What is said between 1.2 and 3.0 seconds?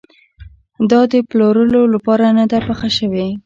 پلورلو لپاره نه ده پخه